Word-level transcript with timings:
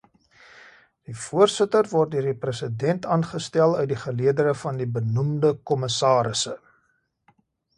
Die 1.09 1.17
voorsitter 1.25 1.89
word 1.91 2.11
deur 2.15 2.25
die 2.29 2.33
President 2.45 3.07
aangestel 3.17 3.77
uit 3.83 3.93
die 3.93 4.01
geledere 4.07 4.55
van 4.63 4.81
die 4.83 4.89
benoemde 4.97 5.53
kommissarisse. 5.73 6.57